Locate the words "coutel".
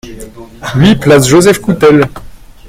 1.61-2.09